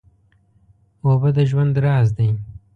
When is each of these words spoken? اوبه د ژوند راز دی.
اوبه 1.05 1.29
د 1.35 1.37
ژوند 1.49 1.73
راز 1.85 2.07
دی. 2.17 2.29